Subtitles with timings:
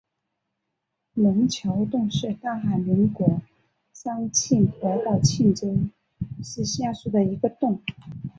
[1.13, 3.39] 龙江洞是大韩民国
[3.93, 5.77] 庆尚北道庆州
[6.43, 7.79] 市下辖的一个洞。